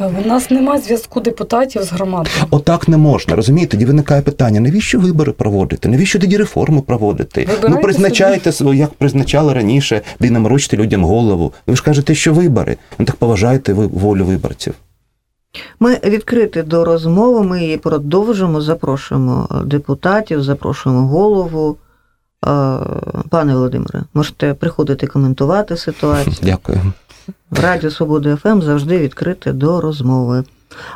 [0.00, 2.36] Е, у нас немає зв'язку депутатів з громадою.
[2.50, 3.36] Отак не можна.
[3.36, 5.88] Розумієте, тоді виникає питання: навіщо вибори проводити?
[5.88, 7.40] Навіщо тоді реформу проводити?
[7.40, 8.78] Вибирайте ну призначайте собі.
[8.78, 11.52] як призначали раніше, де наморочити людям голову.
[11.66, 12.76] Ви ж кажете, що вибори.
[12.98, 14.74] Ну так поважайте ви волю виборців.
[15.80, 21.76] Ми відкриті до розмови, ми її продовжимо, запрошуємо депутатів, запрошуємо голову.
[23.30, 26.36] Пане Володимире, можете приходити коментувати ситуацію.
[26.42, 26.92] Дякую.
[27.50, 30.44] Радіо Свободи ФМ завжди відкрите до розмови.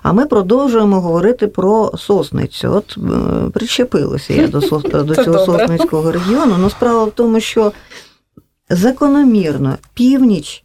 [0.02, 2.72] А ми продовжуємо говорити про сосницю.
[2.72, 4.60] От е, причепилася я до
[5.04, 6.56] до цього сосницького регіону.
[6.58, 7.72] Ну, справа в тому, що
[8.70, 10.64] закономірно північ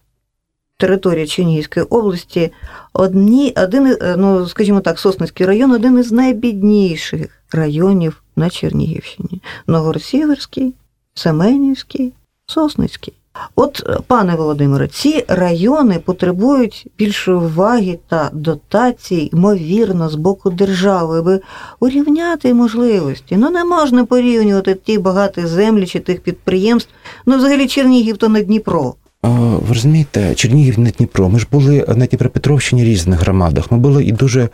[0.82, 2.52] території Чернігівської області
[2.94, 9.42] одні, один, ну, скажімо так, Сосницький район один із найбідніших районів на Чернігівщині.
[9.68, 10.74] Новгород-Сіверський,
[11.14, 12.14] Семенівський,
[12.46, 13.14] Сосницький.
[13.56, 21.42] От, пане Володимире, ці райони потребують більшої уваги та дотацій, ймовірно, з боку держави, аби
[21.80, 23.38] урівняти можливості.
[23.38, 26.92] Ну не можна порівнювати ті багаті землі чи тих підприємств.
[27.26, 28.96] Ну, взагалі, Чернігів то не Дніпро.
[29.24, 31.30] Ви розумієте, Чернігів не Дніпро.
[31.30, 33.72] Ми ж були на Дніпропетровщині різних громадах.
[33.72, 34.50] Ми були і дуже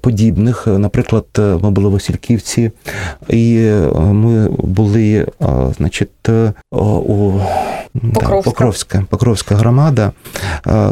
[0.00, 0.66] подібних.
[0.66, 2.70] Наприклад, е, ми були в Васильківці,
[3.28, 5.26] і е, ми були,
[5.76, 6.28] значить,
[6.70, 7.32] у
[8.14, 8.50] Покровська.
[8.50, 10.12] Покровська Покровська громада.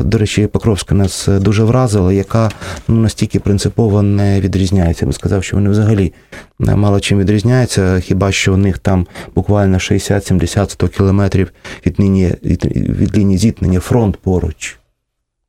[0.00, 2.50] До речі, Покровська нас дуже вразила, яка
[2.88, 5.05] ну, настільки принципово не відрізняється.
[5.05, 6.12] Я би сказав, що вони взагалі
[6.59, 11.52] мало чим відрізняються, хіба що у них там буквально 60-70-100 кілометрів
[11.87, 14.79] від лінії, від, від лінії зіткнення фронт поруч.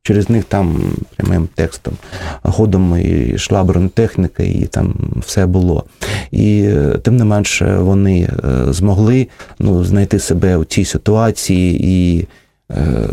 [0.08, 0.82] Через них там
[1.16, 1.94] прямим текстом,
[2.42, 5.84] ходом і йшла бронетехніка, і там все було.
[6.30, 12.26] І е, тим не менше вони е, змогли ну, знайти себе у цій ситуації і
[12.70, 13.08] е,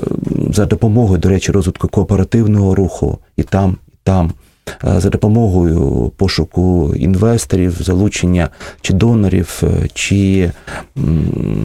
[0.50, 4.32] за допомогою, до речі, розвитку кооперативного руху і там, і там.
[4.68, 8.50] Е, за допомогою пошуку інвесторів, залучення
[8.82, 10.52] чи донорів, е, чи,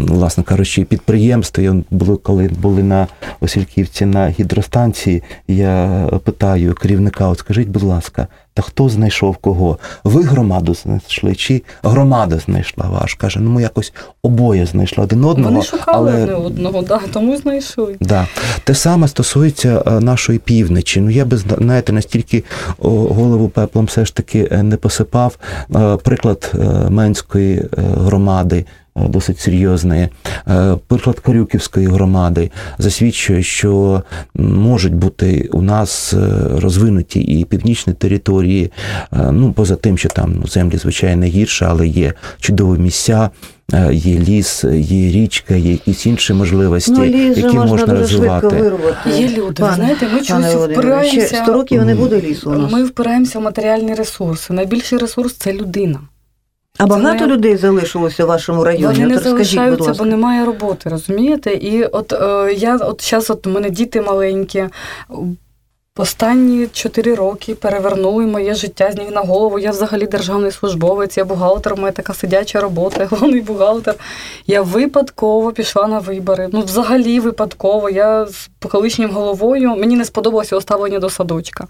[0.01, 1.61] власне кажучи, підприємств.
[1.61, 3.07] Я були, коли були на
[3.41, 9.79] Васильківці на гідростанції, я питаю керівника: от скажіть, будь ласка, та хто знайшов кого?
[10.05, 13.15] Ви громаду знайшли, чи громада знайшла ваш?
[13.15, 15.51] Каже, ну ми якось обоє знайшли один одного.
[15.51, 16.23] Вони шукали але...
[16.23, 17.97] одне одного, да, тому знайшли.
[18.01, 18.27] Да.
[18.65, 21.01] Те саме стосується е, нашої півночі.
[21.01, 22.45] Ну я би знаєте, настільки
[22.79, 25.39] голову пеплом все ж таки е, не посипав.
[25.77, 26.53] Е, приклад
[26.91, 28.65] Менської громади.
[29.05, 30.09] Е, досить серйозної.
[30.49, 34.03] Е, приклад Карюківської громади засвідчує, що
[34.35, 36.19] можуть бути у нас е,
[36.59, 38.73] розвинуті і північні території,
[39.33, 43.31] ну поза тим, що там ну, землі звичайно гірше, але є чудові місця.
[43.93, 48.73] Є ліс, є річка, є якісь інші можливості, ну, ліс які можна, можна дуже розвивати.
[49.19, 51.27] Є люди, ви знаєте, ми чомусь впираємося.
[51.27, 52.51] Ще 100 років не буде лісу.
[52.51, 52.73] у нас.
[52.73, 54.53] Ми впираємося в матеріальні ресурси.
[54.53, 56.01] Найбільший ресурс це людина.
[56.81, 57.33] А багато не...
[57.33, 58.87] людей залишилося в вашому районі?
[58.87, 61.53] Вони не залишаються, бо немає роботи, розумієте?
[61.53, 64.69] І от е, я от зараз от у мене діти маленькі.
[65.99, 69.59] Останні чотири роки перевернули моє життя з ніг на голову.
[69.59, 73.95] Я взагалі державний службовець, я бухгалтер, у мене така сидяча робота, головний бухгалтер.
[74.47, 76.49] Я випадково пішла на вибори.
[76.53, 77.91] Ну, взагалі випадково.
[77.91, 81.67] Я з колишнім головою мені не сподобалося оставлення до садочка.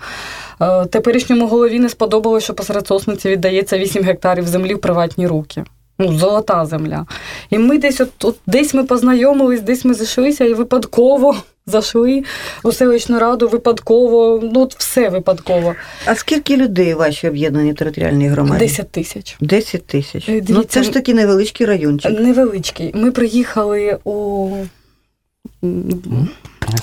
[0.61, 5.65] Е, теперішньому голові не сподобалося, що посеред сосниці віддається 8 гектарів землі в приватні руки.
[5.99, 7.07] Ну, золота земля.
[7.51, 11.37] І ми десь от, от десь ми познайомились, десь ми зайшлися і випадково
[11.71, 12.25] зайшли
[12.63, 15.75] у селищну раду випадково, ну от все випадково.
[16.07, 18.65] А скільки людей в вашій об'єднаній територіальній громаді?
[18.65, 19.37] Десять тисяч.
[19.41, 20.29] Десять тисяч.
[20.29, 22.21] Е, дивіться, ну це ж такий невеличкий райончик.
[22.21, 22.93] Невеличкий.
[22.95, 24.51] Ми приїхали у.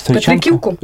[0.08, 0.78] Петриківку.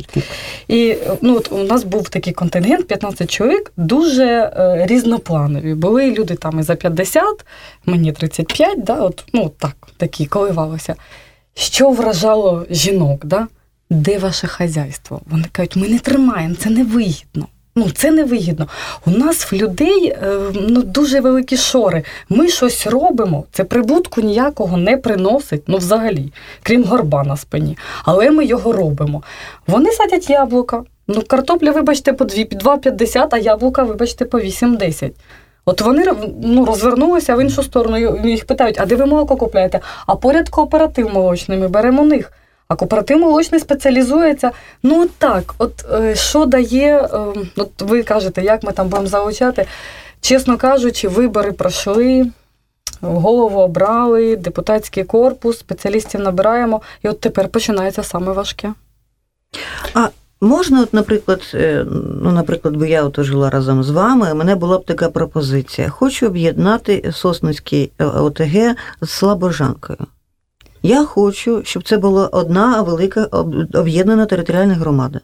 [0.67, 5.73] І ну, от у нас був такий контингент, 15 чоловік, дуже е, різнопланові.
[5.73, 7.45] Були люди там і за 50,
[7.85, 10.95] мені 35, да, от, ну так, такі коливалися.
[11.53, 13.25] що вражало жінок?
[13.25, 13.47] Да?
[13.93, 15.21] Де ваше хазяйство?
[15.25, 17.47] Вони кажуть, ми не тримаємо, це не вигідно.
[17.75, 18.67] Ну, це не вигідно.
[19.05, 22.03] У нас в людей е, ну, дуже великі шори.
[22.29, 27.77] Ми щось робимо, це прибутку ніякого не приносить, ну взагалі, крім горба на спині.
[28.03, 29.23] Але ми його робимо.
[29.67, 30.83] Вони садять яблука.
[31.07, 35.11] Ну, картопля, вибачте, по 2,50, а яблука, вибачте, по 8-10.
[35.65, 36.05] От вони
[36.43, 38.27] ну, розвернулися в іншу сторону.
[38.29, 39.79] Їх питають, а де ви молоко купляєте?
[40.05, 42.31] А поряд кооператив молочний, ми беремо них.
[42.73, 44.51] А кооператив молочний спеціалізується.
[44.83, 47.07] Ну от так, от е, що дає, е,
[47.55, 49.65] от ви кажете, як ми там будемо залучати.
[50.21, 52.31] Чесно кажучи, вибори пройшли,
[53.01, 58.73] голову обрали, депутатський корпус, спеціалістів набираємо, і от тепер починається саме важке.
[59.93, 60.07] А
[60.41, 61.85] Можна, от, наприклад, е,
[62.21, 65.89] ну, наприклад, бо я от жила разом з вами, у мене була б така пропозиція.
[65.89, 69.99] Хочу об'єднати Сосницький е, ОТГ з Слабожанкою.
[70.83, 73.23] Я хочу, щоб це була одна велика
[73.73, 75.19] об'єднана територіальна громада.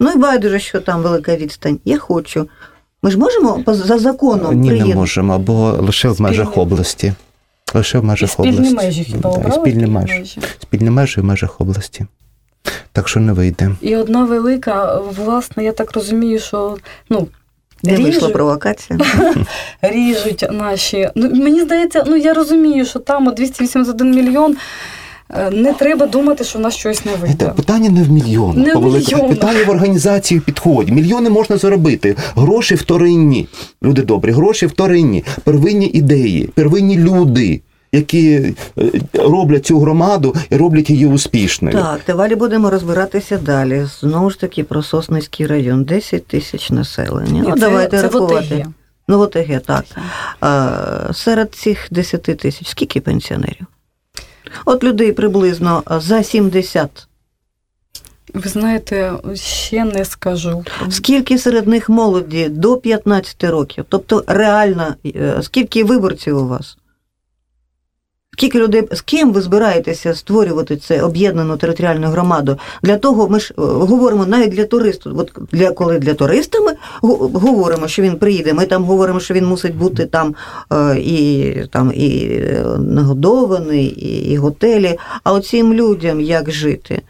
[0.00, 1.78] Ну і байдуже, що там велика відстань.
[1.84, 2.48] Я хочу.
[3.02, 4.94] Ми ж можемо за законом Ні, приєднати?
[4.94, 7.14] не можемо, бо лише в межах області.
[7.74, 8.74] Лише в межах спільні області.
[8.74, 9.60] межі хіба обрали?
[9.60, 10.40] Спільні межі.
[10.62, 12.06] Спільні межі в межах області.
[12.92, 13.70] Так що не вийде.
[13.80, 16.76] І одна велика, власне, я так розумію, що
[17.10, 17.28] ну.
[17.82, 18.98] Не вийшла провокація.
[19.82, 21.10] Ріжуть наші.
[21.14, 24.56] Ну, Мені здається, ну я розумію, що там 281 мільйон.
[25.34, 27.52] Е, не треба думати, що в нас щось не вийде.
[27.56, 28.62] Питання не в мільйон.
[28.62, 29.28] Не в мільйон.
[29.28, 30.92] Питання в організації підході.
[30.92, 32.16] Мільйони можна заробити.
[32.36, 33.48] Гроші вторинні.
[33.82, 37.60] Люди добрі, гроші вторинні, первинні ідеї, первинні люди
[37.92, 41.74] які е, роблять цю громаду і роблять її успішною.
[41.74, 43.86] Так, далі будемо розбиратися далі.
[44.00, 47.44] Знову ж таки, про Сосницький район, 10 тисяч населення.
[47.48, 48.66] Ну, давайте це рахувати.
[49.08, 49.84] Ну, в ОТГ, так.
[50.40, 53.66] А, Серед цих 10 тисяч скільки пенсіонерів?
[54.64, 57.08] От людей приблизно за 70.
[58.34, 60.64] Ви знаєте, ще не скажу.
[60.90, 63.84] Скільки серед них молоді до 15 років?
[63.88, 66.76] Тобто реально, е, скільки виборців у вас?
[68.36, 72.58] Скільки людей з ким ви збираєтеся створювати це об'єднану територіальну громаду?
[72.82, 75.18] Для того ми ж е, говоримо навіть для туристів.
[75.18, 76.72] От для коли для туриста ми
[77.38, 78.52] говоримо, що він приїде.
[78.52, 80.34] Ми там говоримо, що він мусить бути там
[80.72, 84.98] е, і там і е, нагодований, і, готелі.
[85.24, 87.02] А оцим людям як жити?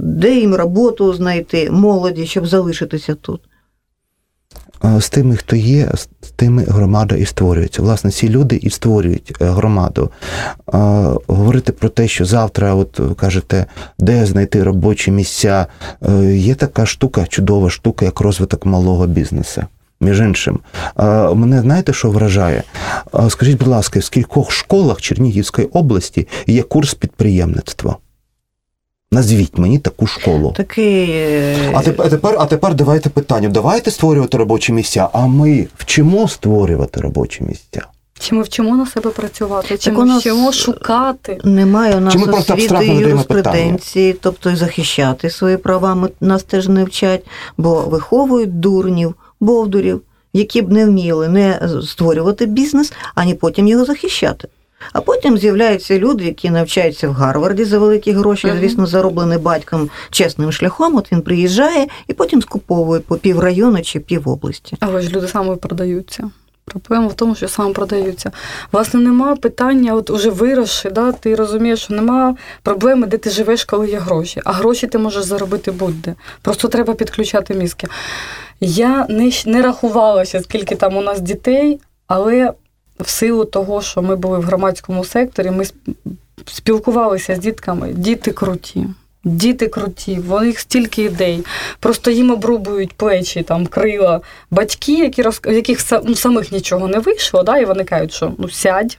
[0.00, 3.40] Де їм роботу знайти молоді, щоб залишитися тут?
[5.00, 5.88] З тими, хто є,
[6.22, 7.82] з тими громада і створюється.
[7.82, 10.10] Власне, ці люди і створюють е, громаду.
[11.26, 13.66] Говорити про те, що завтра, от кажете,
[13.98, 15.66] де знайти робочі місця,
[16.08, 19.62] е, є така штука, чудова штука, як розвиток малого бізнесу.
[20.00, 20.58] Між іншим,
[21.34, 22.62] мене знаєте, що вражає?
[23.28, 27.96] Скажіть, будь ласка, в скількох школах Чернігівської області є курс підприємництва?
[29.14, 30.54] Назвіть мені таку школу.
[30.56, 31.10] Такий...
[31.10, 33.48] Е, а тепер, а тепер, а тепер давайте питання.
[33.48, 37.86] Давайте створювати робочі місця, а ми вчимо створювати робочі місця.
[38.18, 39.78] Чи ми вчимо на себе працювати?
[39.78, 41.38] Чи так ми вчимо шукати?
[41.44, 47.24] Немає у нас освіти юриспруденції, тобто і захищати свої права ми нас теж не вчать,
[47.56, 54.48] бо виховують дурнів, бовдурів, які б не вміли не створювати бізнес, ані потім його захищати.
[54.92, 60.52] А потім з'являються люди, які навчаються в Гарварді за великі гроші, звісно, зароблені батьком чесним
[60.52, 60.96] шляхом.
[60.96, 64.76] От він приїжджає і потім скуповує по піврайону чи пів області.
[64.80, 66.30] Але ж люди саме продаються.
[66.64, 68.30] Проблема в тому, що саме продаються.
[68.72, 73.64] Власне, нема питання, от уже виросши, да, ти розумієш, що нема проблеми, де ти живеш,
[73.64, 74.40] коли є гроші.
[74.44, 76.14] А гроші ти можеш заробити будь-де.
[76.42, 77.86] Просто треба підключати мізки.
[78.60, 82.52] Я не не рахувала ще, скільки там у нас дітей, але
[83.00, 85.64] в силу того, що ми були в громадському секторі, ми
[86.46, 87.92] спілкувалися з дітками.
[87.92, 88.86] Діти круті.
[89.24, 91.44] Діти круті, в них стільки ідей.
[91.80, 95.40] Просто їм обрубують плечі, там, крила батьки, які роз...
[95.44, 98.98] яких ну, самих нічого не вийшло, да, і вони кажуть, що ну сядь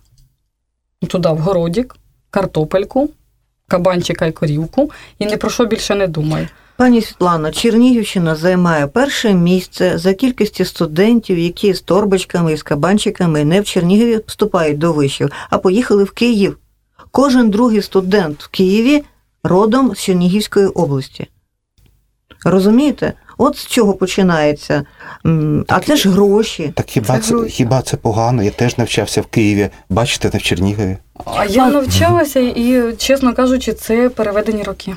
[1.08, 1.96] туди в городік,
[2.30, 3.10] картопельку,
[3.68, 6.48] кабанчика і корівку, і ні про що більше не думай.
[6.78, 13.46] Пані Світлана, Чернігівщина займає перше місце за кількістю студентів, які з торбочками і з кабанчиками
[13.46, 16.58] не в Чернігові вступають до вишів, а поїхали в Київ.
[17.12, 19.04] Кожен другий студент в Києві
[19.44, 21.28] родом з Чернігівської області.
[22.46, 23.14] Розумієте?
[23.38, 24.86] От з чого починається.
[25.68, 26.72] А це ж гроші.
[26.76, 28.44] Так хіба це, це хіба це погано?
[28.44, 29.70] Я теж навчався в Києві.
[29.90, 30.98] Бачите, не в Чернігові.
[31.26, 34.96] А я навчалася і, чесно кажучи, це переведені роки.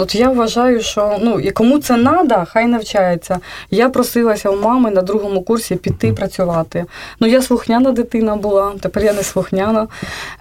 [0.00, 3.38] От я вважаю, що ну і кому це треба, хай навчається.
[3.70, 6.84] Я просилася у мами на другому курсі піти працювати.
[7.20, 9.88] Ну я слухняна дитина була, тепер я не слухняна.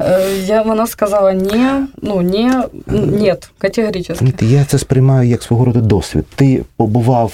[0.02, 1.66] Е, я вона сказала ні,
[2.02, 2.52] ну ні,
[2.88, 4.16] ні, категорично.
[4.42, 6.26] Я це сприймаю як свого роду досвід.
[6.36, 7.34] Ти побував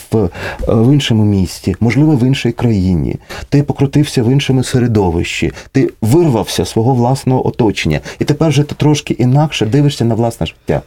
[0.67, 3.15] в іншому місті, можливо, в іншій країні.
[3.49, 9.13] Ти покрутився в іншому середовищі, ти вирвався свого власного оточення, і тепер вже ти трошки
[9.13, 10.81] інакше дивишся на власне життя.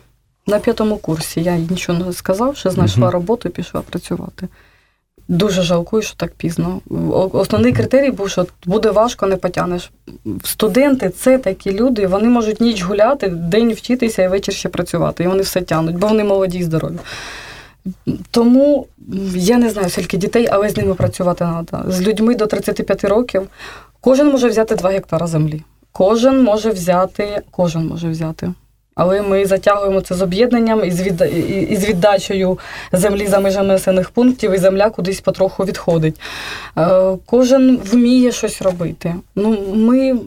[0.48, 3.12] На п'ятому курсі я їй нічого не сказав, що знайшла угу.
[3.12, 4.48] роботу і пішла працювати.
[5.28, 6.80] Дуже жалкую, що так пізно.
[7.32, 9.90] Основний критерій був, що буде важко, не потягнеш.
[10.44, 15.24] Студенти це такі люди, вони можуть ніч гуляти, день вчитися і вечір ще працювати.
[15.24, 16.96] І вони все тягнуть, бо вони молоді і здорові.
[18.30, 18.86] Тому
[19.34, 21.90] я не знаю, скільки дітей, але з ними працювати треба.
[21.90, 23.48] З людьми до 35 років
[24.00, 25.62] кожен може взяти 2 гектара землі.
[25.92, 28.52] Кожен може взяти, кожен може взяти.
[28.98, 31.20] Але ми затягуємо це з об'єднанням і з від...
[31.70, 32.58] і з віддачею
[32.92, 36.20] землі за межами населених пунктів, і земля кудись потроху відходить.
[36.78, 39.14] Е, кожен вміє щось робити.
[39.36, 40.18] Ну, ми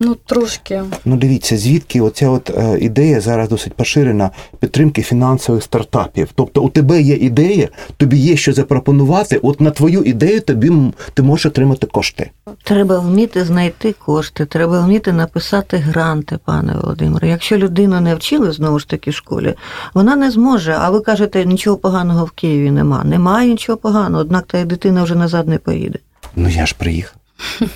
[0.00, 0.82] Ну, трошки.
[1.04, 4.30] Ну, дивіться, звідки оця от е, ідея зараз досить поширена
[4.60, 6.28] підтримки фінансових стартапів.
[6.34, 10.72] Тобто у тебе є ідея, тобі є що запропонувати, от на твою ідею тобі
[11.14, 12.30] ти можеш отримати кошти.
[12.62, 17.28] Треба вміти знайти кошти, треба вміти написати гранти, пане Володимире.
[17.28, 19.54] Якщо людину не вчили знову ж таки в школі,
[19.94, 20.76] вона не зможе.
[20.78, 23.04] А ви кажете, нічого поганого в Києві нема.
[23.04, 25.98] Немає нічого поганого, однак та дитина вже назад не поїде.
[26.36, 27.14] Ну я ж приїхав.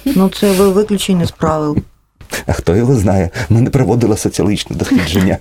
[0.05, 1.77] Ну це ви виключення з правил.
[2.47, 3.31] А хто його знає?
[3.49, 5.39] Ми не проводили соціологічне дослідження.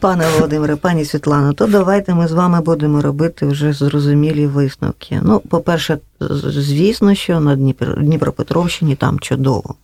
[0.00, 5.20] Пане Володимире, пані Світлано, то давайте ми з вами будемо робити вже зрозумілі висновки.
[5.22, 5.98] Ну, по-перше,
[6.46, 7.56] звісно, що на
[7.96, 9.74] Дніпропетровщині там чудово.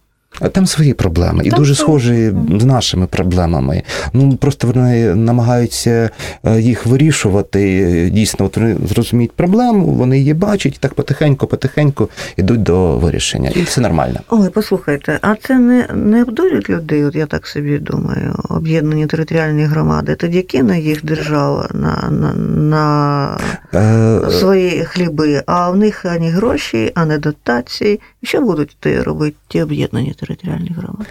[0.52, 3.82] Там свої проблеми і там дуже схожі з нашими проблемами.
[4.12, 6.10] Ну просто вони намагаються
[6.44, 8.10] е, їх вирішувати.
[8.12, 13.50] Дійсно, от вони зрозуміють проблему, вони її бачать, і так потихеньку, потихеньку йдуть до вирішення.
[13.50, 14.20] І все нормально.
[14.28, 17.04] Ой, послухайте, а це не не обдурюють людей?
[17.04, 20.14] От я так собі думаю, об'єднані територіальні громади.
[20.14, 23.38] Тоді кине їх держава на на, на
[23.74, 24.30] е...
[24.30, 28.00] свої хліби, а в них ані гроші, ані дотації.
[28.22, 31.06] Що будуть робити ті об'єднані територіальних громад?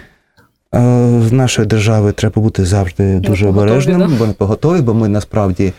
[1.28, 5.72] З нашої держави треба бути завжди дуже обережним, бо не поготові, бо ми насправді е,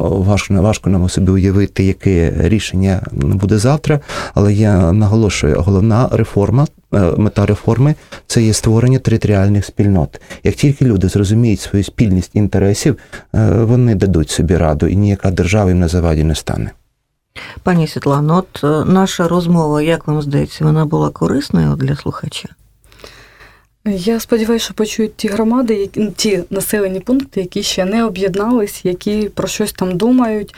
[0.00, 4.00] важко важко нам собі уявити, яке рішення буде завтра.
[4.34, 7.94] Але я наголошую, головна реформа, е, мета реформи
[8.26, 10.20] це є створення територіальних спільнот.
[10.44, 12.96] Як тільки люди зрозуміють свою спільність інтересів,
[13.34, 16.70] е, вони дадуть собі раду, і ніяка держава їм на заваді не стане.
[17.62, 22.48] Пані Світлано, от наша розмова, як вам здається, вона була корисною для слухача?
[23.86, 29.28] Я сподіваюся, що почують ті громади, ну, ті населені пункти, які ще не об'єднались, які
[29.28, 30.54] про щось там думають.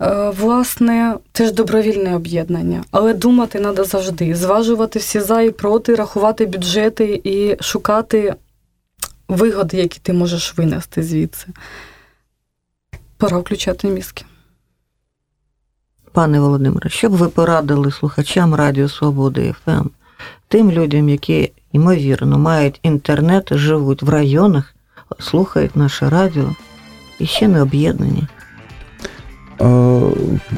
[0.00, 5.94] Е, власне, це ж добровільне об'єднання, але думати треба завжди, зважувати всі за і проти,
[5.94, 8.34] рахувати бюджети і шукати
[9.28, 11.46] вигоди, які ти можеш винести звідси.
[13.16, 14.24] Пора включати мізки.
[16.12, 19.88] Пане Володимире, що б ви порадили слухачам Радіо Свободи ФМ,
[20.48, 24.74] тим людям, які ймовірно, мають інтернет, живуть в районах,
[25.20, 26.54] слухають наше радіо
[27.18, 28.24] і ще не об'єднані.
[29.60, 30.00] Е,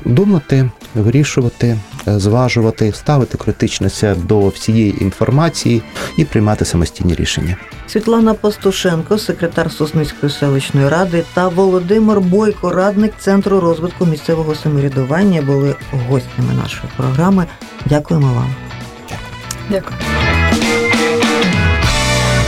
[0.05, 5.83] думати, вирішувати, е, зважувати, ставити критичність до всієї інформації
[6.17, 7.57] і приймати самостійні рішення.
[7.87, 15.75] Світлана Пастушенко, секретар Сосницької селищної ради, та Володимир Бойко, радник Центру розвитку місцевого самоврядування, були
[16.09, 17.47] гостями нашої програми.
[17.87, 18.55] Дякуємо вам.
[19.71, 19.99] Дякую.